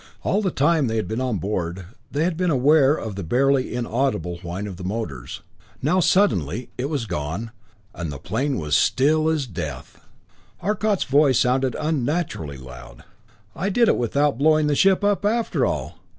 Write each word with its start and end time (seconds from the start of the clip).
All 0.23 0.41
the 0.41 0.49
time 0.49 0.87
they 0.87 0.95
had 0.95 1.07
been 1.07 1.21
on 1.21 1.37
board, 1.37 1.85
they 2.09 2.23
had 2.23 2.35
been 2.35 2.49
aware 2.49 2.95
of 2.95 3.15
the 3.15 3.23
barely 3.23 3.71
inaudible 3.75 4.37
whine 4.37 4.65
of 4.65 4.77
the 4.77 4.83
motors. 4.83 5.41
Now 5.79 5.99
suddenly, 5.99 6.71
it 6.75 6.85
was 6.89 7.05
gone, 7.05 7.51
and 7.93 8.11
the 8.11 8.17
plane 8.17 8.57
was 8.57 8.75
still 8.75 9.29
as 9.29 9.45
death! 9.45 10.03
Arcot's 10.59 11.03
voice 11.03 11.37
sounded 11.37 11.75
unnaturally 11.79 12.57
loud. 12.57 13.03
"I 13.55 13.69
did 13.69 13.87
it 13.87 13.95
without 13.95 14.39
blowing 14.39 14.65
the 14.65 14.73
ship 14.73 15.03
up 15.03 15.23
after 15.23 15.67
all! 15.67 15.99